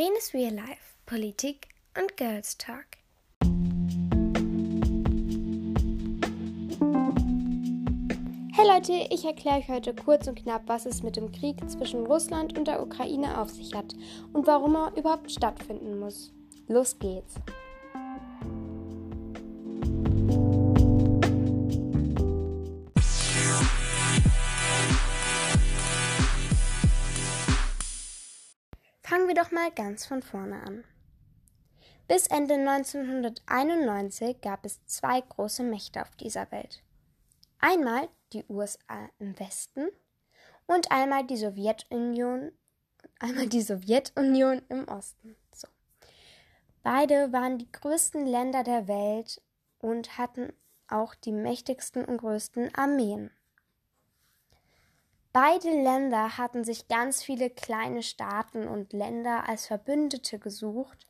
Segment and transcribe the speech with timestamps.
[0.00, 2.86] Lenes Real Life, Politik und Girls Talk.
[8.54, 12.06] Hey Leute, ich erkläre euch heute kurz und knapp, was es mit dem Krieg zwischen
[12.06, 13.94] Russland und der Ukraine auf sich hat
[14.32, 16.32] und warum er überhaupt stattfinden muss.
[16.66, 17.34] Los geht's!
[29.30, 30.82] Wir doch mal ganz von vorne an.
[32.08, 36.82] Bis Ende 1991 gab es zwei große Mächte auf dieser Welt.
[37.60, 39.86] Einmal die USA im Westen
[40.66, 42.50] und einmal die Sowjetunion,
[43.20, 45.36] einmal die Sowjetunion im Osten.
[45.54, 45.68] So.
[46.82, 49.40] Beide waren die größten Länder der Welt
[49.78, 50.52] und hatten
[50.88, 53.30] auch die mächtigsten und größten Armeen.
[55.32, 61.06] Beide Länder hatten sich ganz viele kleine Staaten und Länder als Verbündete gesucht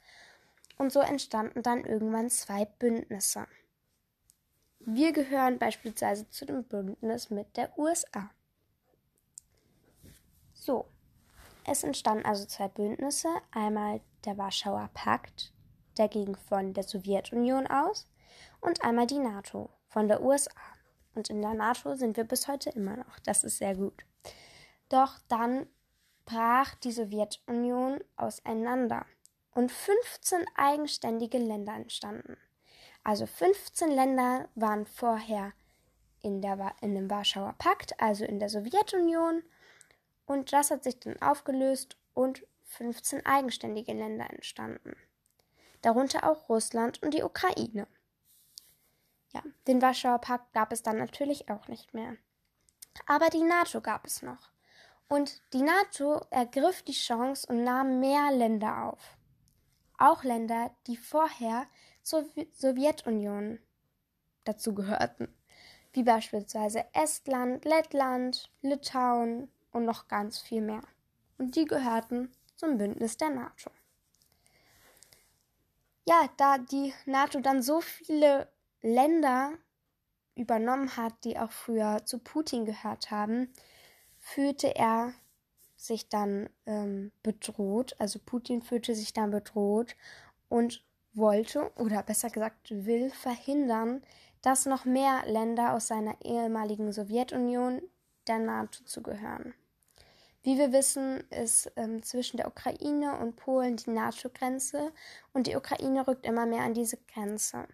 [0.77, 3.46] und so entstanden dann irgendwann zwei Bündnisse.
[4.80, 8.30] Wir gehören beispielsweise zu dem Bündnis mit der USA.
[10.52, 10.87] So,
[11.65, 15.55] es entstanden also zwei Bündnisse, einmal der Warschauer Pakt,
[15.96, 18.07] der ging von der Sowjetunion aus,
[18.60, 20.51] und einmal die NATO von der USA.
[21.15, 23.18] Und in der NATO sind wir bis heute immer noch.
[23.21, 24.05] Das ist sehr gut.
[24.91, 25.66] Doch dann
[26.27, 29.07] brach die Sowjetunion auseinander
[29.55, 32.37] und 15 eigenständige Länder entstanden.
[33.02, 35.52] Also 15 Länder waren vorher
[36.23, 39.43] in, der, in dem Warschauer Pakt, also in der Sowjetunion,
[40.27, 44.95] und das hat sich dann aufgelöst und 15 eigenständige Länder entstanden.
[45.83, 47.87] Darunter auch Russland und die Ukraine.
[49.33, 52.16] Ja, den Warschauer Pakt gab es dann natürlich auch nicht mehr.
[53.07, 54.51] Aber die NATO gab es noch.
[55.13, 59.17] Und die NATO ergriff die Chance und nahm mehr Länder auf.
[59.99, 61.67] Auch Länder, die vorher
[62.05, 63.59] zur Sowjetunion
[64.44, 65.27] dazu gehörten,
[65.93, 70.84] wie beispielsweise Estland, Lettland, Litauen und noch ganz viel mehr.
[71.39, 73.73] Und die gehörten zum Bündnis der NATO.
[76.07, 78.49] Ja, da die NATO dann so viele
[78.81, 79.55] Länder
[80.37, 83.53] übernommen hat, die auch früher zu Putin gehört haben,
[84.35, 85.13] fühlte er
[85.77, 89.97] sich dann ähm, bedroht, also Putin fühlte sich dann bedroht
[90.49, 94.03] und wollte oder besser gesagt will verhindern,
[94.43, 97.83] dass noch mehr Länder aus seiner ehemaligen Sowjetunion
[98.27, 99.55] der NATO zugehören.
[100.43, 104.93] Wie wir wissen, ist ähm, zwischen der Ukraine und Polen die NATO-Grenze
[105.33, 107.67] und die Ukraine rückt immer mehr an diese Grenze.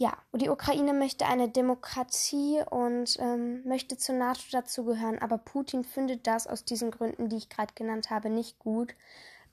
[0.00, 6.26] Ja, die Ukraine möchte eine Demokratie und ähm, möchte zur NATO dazugehören, aber Putin findet
[6.26, 8.94] das aus diesen Gründen, die ich gerade genannt habe, nicht gut.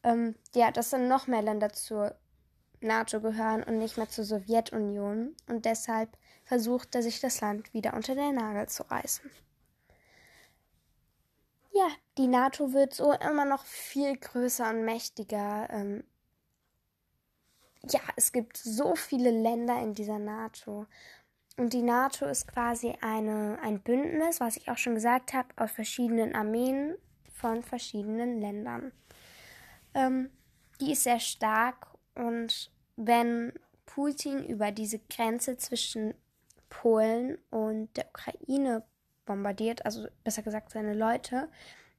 [0.04, 2.16] Ähm, ja, dass dann noch mehr Länder zur
[2.80, 7.94] NATO gehören und nicht mehr zur Sowjetunion und deshalb versucht er sich das Land wieder
[7.94, 9.30] unter den Nagel zu reißen.
[11.74, 15.68] Ja, die NATO wird so immer noch viel größer und mächtiger.
[15.72, 16.06] Ähm,
[17.94, 20.86] ja, es gibt so viele Länder in dieser NATO.
[21.58, 25.72] Und die NATO ist quasi eine, ein Bündnis, was ich auch schon gesagt habe, aus
[25.72, 26.96] verschiedenen Armeen
[27.34, 28.92] von verschiedenen Ländern.
[29.94, 30.30] Ähm,
[30.80, 33.54] die ist sehr stark und wenn
[33.86, 36.14] Putin über diese Grenze zwischen
[36.70, 38.84] Polen und der Ukraine
[39.26, 41.50] bombardiert, also besser gesagt seine Leute,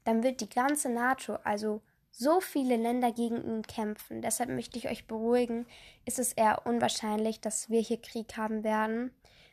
[0.05, 1.83] dann wird die ganze NATO, also
[2.19, 4.23] so viele Länder gegen ihn kämpfen.
[4.23, 5.67] Deshalb möchte ich euch beruhigen,
[6.05, 9.13] ist es eher unwahrscheinlich, dass wir hier Krieg haben werden,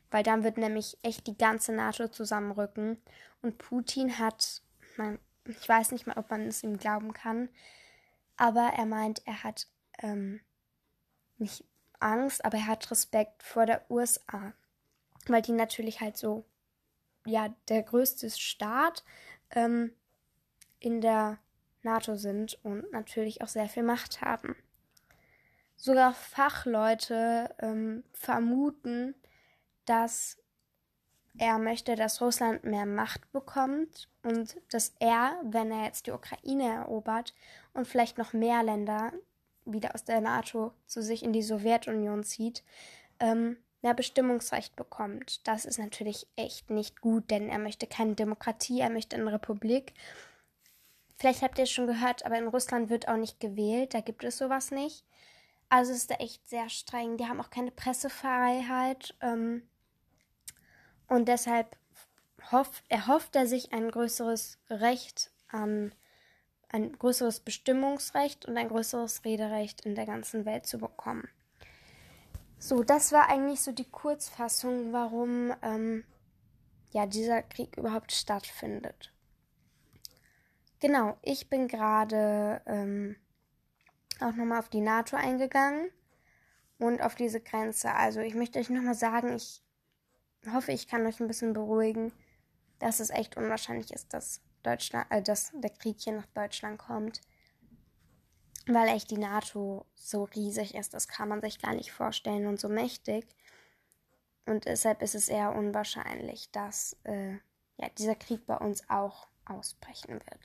[0.10, 2.98] weil dann wird nämlich echt die ganze NATO zusammenrücken.
[3.44, 4.64] Und Putin hat,
[4.98, 7.50] man, ich weiß nicht mal, ob man es ihm glauben kann,
[8.36, 9.68] aber er meint, er hat
[10.00, 10.42] ähm,
[11.38, 11.64] nicht
[12.00, 14.54] Angst, aber er hat Respekt vor der USA,
[15.28, 16.46] weil die natürlich halt so,
[17.28, 19.04] ja, der größte Staat
[19.52, 19.94] ähm,
[20.80, 21.38] in der
[21.86, 24.56] NATO sind und natürlich auch sehr viel Macht haben.
[25.78, 29.16] Sogar Fachleute ähm, vermuten,
[29.86, 30.38] dass
[31.38, 36.74] er möchte, dass Russland mehr Macht bekommt und dass er, wenn er jetzt die Ukraine
[36.74, 37.34] erobert
[37.74, 39.12] und vielleicht noch mehr Länder
[39.66, 42.64] wieder aus der NATO zu sich in die Sowjetunion zieht,
[43.20, 45.48] ähm, mehr Bestimmungsrecht bekommt.
[45.48, 49.94] Das ist natürlich echt nicht gut, denn er möchte keine Demokratie, er möchte eine Republik
[51.18, 54.24] Vielleicht habt ihr es schon gehört, aber in Russland wird auch nicht gewählt, da gibt
[54.24, 55.06] es sowas nicht.
[55.70, 57.18] Also ist da echt sehr streng.
[57.18, 59.16] Die haben auch keine Pressefreiheit.
[59.22, 59.64] Ähm,
[61.08, 61.76] und deshalb
[62.52, 65.94] hofft, erhofft er sich ein größeres Recht an
[66.70, 71.28] ein größeres Bestimmungsrecht und ein größeres Rederecht in der ganzen Welt zu bekommen.
[72.60, 76.04] So, das war eigentlich so die Kurzfassung, warum ähm,
[76.92, 79.14] ja dieser Krieg überhaupt stattfindet.
[80.86, 83.16] Genau, ich bin gerade ähm,
[84.20, 85.90] auch nochmal auf die NATO eingegangen
[86.78, 87.92] und auf diese Grenze.
[87.92, 89.64] Also ich möchte euch nochmal sagen, ich
[90.54, 92.12] hoffe, ich kann euch ein bisschen beruhigen,
[92.78, 97.20] dass es echt unwahrscheinlich ist, dass Deutschland, äh, dass der Krieg hier nach Deutschland kommt.
[98.68, 102.60] Weil echt die NATO so riesig ist, das kann man sich gar nicht vorstellen und
[102.60, 103.26] so mächtig.
[104.46, 107.38] Und deshalb ist es eher unwahrscheinlich, dass äh,
[107.78, 110.40] ja, dieser Krieg bei uns auch ausbrechen wird.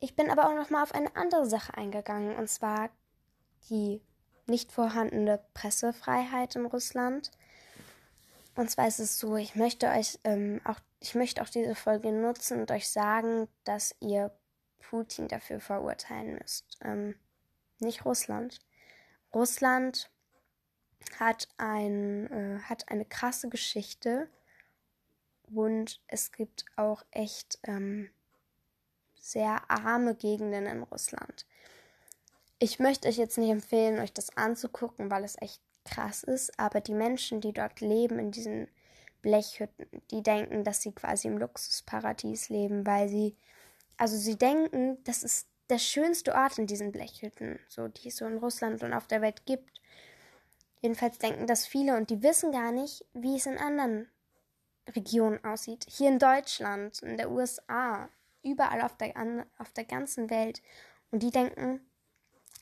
[0.00, 2.90] Ich bin aber auch noch mal auf eine andere Sache eingegangen, und zwar
[3.68, 4.00] die
[4.46, 7.30] nicht vorhandene Pressefreiheit in Russland.
[8.54, 12.12] Und zwar ist es so, ich möchte euch ähm, auch, ich möchte auch diese Folge
[12.12, 14.32] nutzen und euch sagen, dass ihr
[14.78, 16.78] Putin dafür verurteilen müsst.
[16.82, 17.14] Ähm,
[17.78, 18.58] nicht Russland.
[19.34, 20.10] Russland
[21.20, 24.28] hat, ein, äh, hat eine krasse Geschichte
[25.54, 28.10] und es gibt auch echt ähm,
[29.20, 31.46] sehr arme Gegenden in Russland.
[32.58, 36.80] Ich möchte euch jetzt nicht empfehlen, euch das anzugucken, weil es echt krass ist, aber
[36.80, 38.68] die Menschen, die dort leben, in diesen
[39.22, 43.36] Blechhütten, die denken, dass sie quasi im Luxusparadies leben, weil sie,
[43.96, 48.26] also sie denken, das ist der schönste Ort in diesen Blechhütten, so die es so
[48.26, 49.80] in Russland und auf der Welt gibt.
[50.80, 54.08] Jedenfalls denken das viele und die wissen gar nicht, wie es in anderen
[54.94, 55.86] Regionen aussieht.
[55.88, 58.08] Hier in Deutschland, in der USA,
[58.42, 59.14] überall auf der,
[59.58, 60.62] auf der ganzen Welt.
[61.10, 61.80] Und die denken,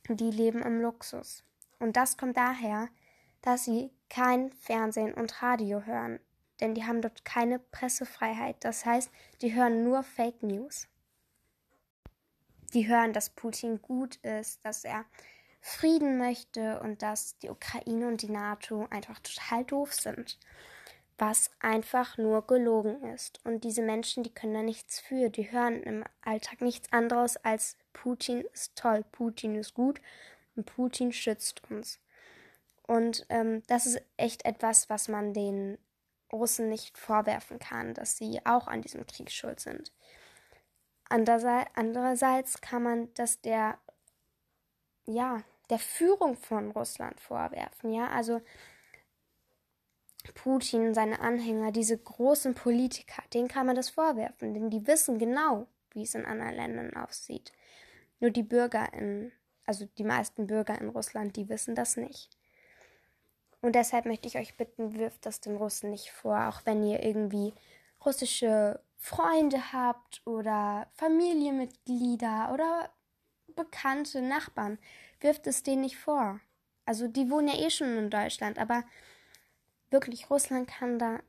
[0.08, 1.44] die leben im Luxus.
[1.78, 2.88] Und das kommt daher,
[3.42, 6.20] dass sie kein Fernsehen und Radio hören.
[6.60, 8.56] Denn die haben dort keine Pressefreiheit.
[8.64, 9.10] Das heißt,
[9.42, 10.88] die hören nur Fake News.
[12.72, 15.04] Die hören, dass Putin gut ist, dass er
[15.60, 20.38] Frieden möchte und dass die Ukraine und die NATO einfach total doof sind.
[21.18, 23.40] Was einfach nur gelogen ist.
[23.44, 25.30] Und diese Menschen, die können da nichts für.
[25.30, 30.00] Die hören im Alltag nichts anderes als Putin ist toll, Putin ist gut
[30.54, 31.98] und Putin schützt uns.
[32.86, 35.78] Und ähm, das ist echt etwas, was man den
[36.32, 39.92] Russen nicht vorwerfen kann, dass sie auch an diesem Krieg schuld sind.
[41.08, 43.78] Andererseits kann man das der,
[45.06, 48.40] ja, der Führung von Russland vorwerfen, ja, also
[50.34, 55.66] Putin, seine Anhänger, diese großen Politiker, denen kann man das vorwerfen, denn die wissen genau,
[55.90, 57.52] wie es in anderen Ländern aussieht.
[58.20, 59.32] Nur die Bürger in,
[59.64, 62.36] also die meisten Bürger in Russland, die wissen das nicht.
[63.60, 67.02] Und deshalb möchte ich euch bitten, wirft das den Russen nicht vor, auch wenn ihr
[67.02, 67.52] irgendwie
[68.04, 72.90] russische Freunde habt oder Familienmitglieder oder
[73.54, 74.78] bekannte Nachbarn,
[75.20, 76.40] wirft es denen nicht vor.
[76.84, 78.84] Also die wohnen ja eh schon in Deutschland, aber
[79.90, 81.20] wirklich Russland kann da,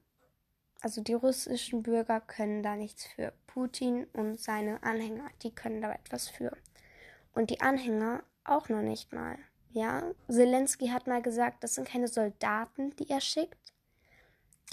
[0.82, 3.34] also die russischen Bürger können da nichts für.
[3.48, 6.56] Putin und seine Anhänger, die können da etwas für.
[7.34, 9.38] Und die Anhänger auch noch nicht mal.
[9.72, 13.74] Ja, Zelensky hat mal gesagt, das sind keine Soldaten, die er schickt,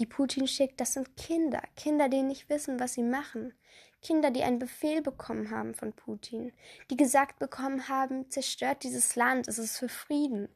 [0.01, 1.63] die Putin schickt, das sind Kinder.
[1.77, 3.55] Kinder, die nicht wissen, was sie machen.
[4.03, 6.53] Kinder, die einen Befehl bekommen haben von Putin,
[6.91, 10.49] die gesagt bekommen haben, zerstört dieses Land, es ist für Frieden.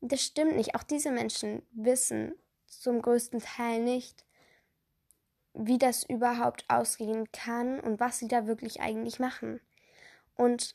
[0.00, 0.74] Das stimmt nicht.
[0.74, 2.34] Auch diese Menschen wissen
[2.66, 4.24] zum größten Teil nicht,
[5.54, 9.60] wie das überhaupt ausgehen kann und was sie da wirklich eigentlich machen.
[10.34, 10.74] Und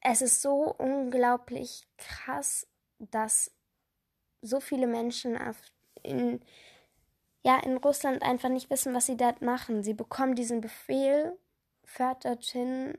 [0.00, 2.66] es ist so unglaublich krass,
[2.98, 3.52] dass
[4.40, 5.38] so viele Menschen
[6.02, 6.40] in,
[7.44, 9.82] ja, in Russland einfach nicht wissen, was sie da machen.
[9.82, 11.38] Sie bekommen diesen Befehl,
[11.84, 12.98] fährt dorthin,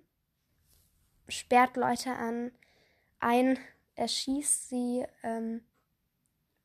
[1.27, 2.51] sperrt Leute an,
[3.19, 3.57] ein,
[3.95, 5.63] erschießt sie ähm,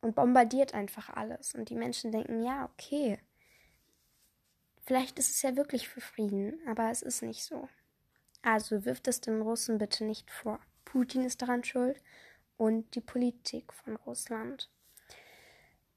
[0.01, 1.53] und bombardiert einfach alles.
[1.55, 3.19] Und die Menschen denken, ja, okay,
[4.85, 7.67] vielleicht ist es ja wirklich für Frieden, aber es ist nicht so.
[8.41, 10.59] Also wirft es den Russen bitte nicht vor.
[10.85, 12.01] Putin ist daran schuld
[12.57, 14.69] und die Politik von Russland.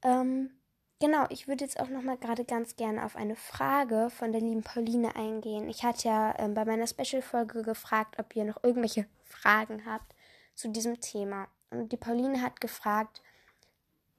[0.01, 0.51] Ähm,
[0.99, 4.41] genau, ich würde jetzt auch noch mal gerade ganz gerne auf eine Frage von der
[4.41, 5.69] lieben Pauline eingehen.
[5.69, 10.13] Ich hatte ja ähm, bei meiner Special-Folge gefragt, ob ihr noch irgendwelche Fragen habt
[10.55, 11.47] zu diesem Thema.
[11.71, 13.21] Und die Pauline hat gefragt,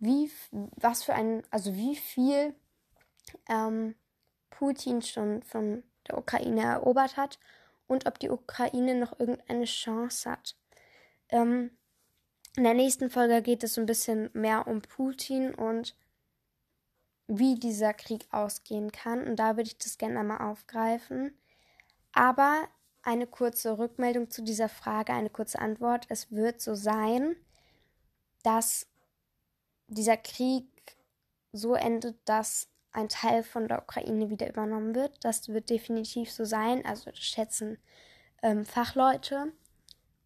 [0.04, 2.54] wie, was für ein, also wie viel
[3.49, 3.94] ähm,
[4.50, 7.38] Putin schon von der Ukraine erobert hat
[7.87, 10.56] und ob die Ukraine noch irgendeine Chance hat.
[11.28, 11.70] Ähm,
[12.56, 15.96] in der nächsten Folge geht es ein bisschen mehr um Putin und
[17.26, 19.26] wie dieser Krieg ausgehen kann.
[19.26, 21.37] Und da würde ich das gerne einmal aufgreifen.
[22.12, 22.68] Aber
[23.02, 26.06] eine kurze Rückmeldung zu dieser Frage, eine kurze Antwort.
[26.08, 27.34] Es wird so sein,
[28.42, 28.87] dass
[29.95, 30.67] dieser Krieg
[31.53, 35.13] so endet, dass ein Teil von der Ukraine wieder übernommen wird.
[35.23, 36.85] Das wird definitiv so sein.
[36.87, 37.79] Also das schätzen
[38.43, 39.53] ähm, Fachleute.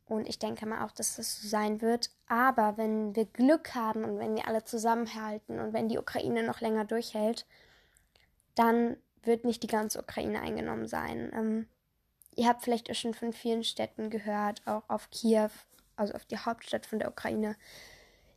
[0.04, 2.10] Und ich denke mal auch, dass das so sein wird.
[2.26, 6.60] Aber wenn wir Glück haben und wenn wir alle zusammenhalten und wenn die Ukraine noch
[6.60, 7.46] länger durchhält,
[8.54, 11.30] dann wird nicht die ganze Ukraine eingenommen sein.
[11.34, 11.68] Ähm,
[12.34, 15.50] ihr habt vielleicht auch schon von vielen Städten gehört, auch auf Kiew,
[15.96, 17.56] also auf die Hauptstadt von der Ukraine.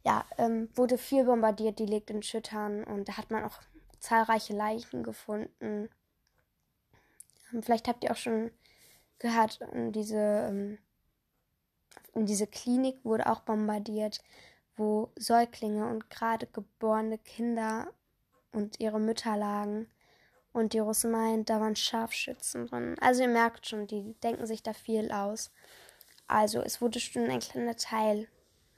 [0.03, 3.59] Ja, ähm, wurde viel bombardiert, die liegt in Schüttern und da hat man auch
[3.99, 5.89] zahlreiche Leichen gefunden.
[7.51, 8.51] Ähm, vielleicht habt ihr auch schon
[9.19, 10.77] gehört, diese, ähm,
[12.15, 14.21] diese Klinik wurde auch bombardiert,
[14.75, 17.93] wo Säuglinge und gerade geborene Kinder
[18.51, 19.87] und ihre Mütter lagen.
[20.53, 22.97] Und die Russen meinen, da waren Scharfschützen drin.
[22.99, 25.51] Also ihr merkt schon, die denken sich da viel aus.
[26.27, 28.27] Also es wurde schon ein kleiner Teil,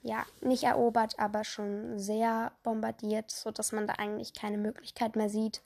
[0.04, 5.62] ja, nicht erobert, aber schon sehr bombardiert, sodass man da eigentlich keine Möglichkeit mehr sieht,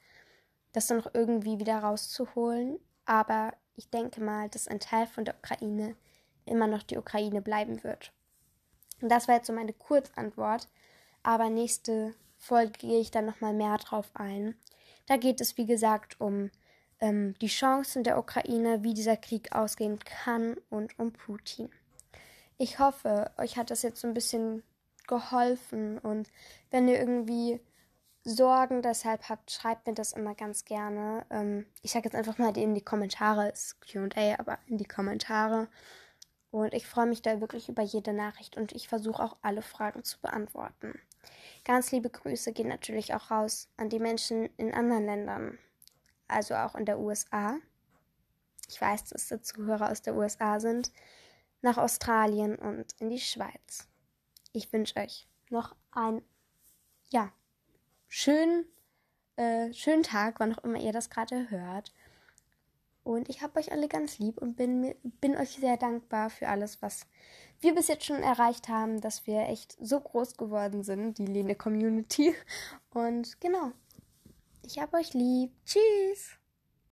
[0.71, 2.79] das dann noch irgendwie wieder rauszuholen.
[3.05, 5.95] Aber ich denke mal, dass ein Teil von der Ukraine
[6.45, 8.13] immer noch die Ukraine bleiben wird.
[9.01, 10.69] Und das war jetzt so meine Kurzantwort.
[11.21, 14.55] Aber nächste Folge gehe ich dann nochmal mehr drauf ein.
[15.07, 16.49] Da geht es, wie gesagt, um
[17.01, 21.69] ähm, die Chancen der Ukraine, wie dieser Krieg ausgehen kann und um Putin.
[22.61, 24.63] Ich hoffe, euch hat das jetzt so ein bisschen
[25.07, 26.29] geholfen und
[26.71, 27.61] wenn ihr irgendwie
[28.25, 31.25] Sorgen deshalb habt, schreibt mir das immer ganz gerne.
[31.29, 35.69] Ähm, ich sage jetzt einfach mal in die Kommentare, ist QA, aber in die Kommentare.
[36.51, 40.03] Und ich freue mich da wirklich über jede Nachricht und ich versuche auch alle Fragen
[40.03, 40.99] zu beantworten.
[41.63, 45.57] Ganz liebe Grüße gehen natürlich auch raus an die Menschen in anderen Ländern,
[46.27, 47.55] also auch in der USA.
[48.67, 50.91] Ich weiß, dass da Zuhörer aus der USA sind,
[51.61, 53.87] nach Australien und in die Schweiz.
[54.53, 56.21] Ich wünsche euch noch einen,
[57.09, 57.31] ja,
[58.07, 58.65] schönen,
[59.35, 61.93] äh, schönen Tag, wann auch immer ihr das gerade hört.
[63.03, 66.81] Und ich habe euch alle ganz lieb und bin, bin euch sehr dankbar für alles,
[66.81, 67.07] was
[67.61, 71.55] wir bis jetzt schon erreicht haben, dass wir echt so groß geworden sind, die Lene
[71.55, 72.35] Community.
[72.91, 73.71] Und genau,
[74.63, 75.51] ich habe euch lieb.
[75.65, 76.37] Tschüss.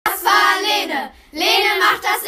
[0.04, 1.10] Das war Lene.
[1.32, 2.24] Lene macht das